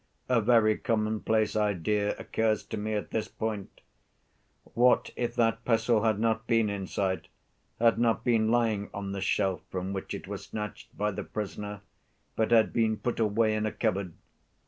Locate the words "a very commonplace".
0.29-1.55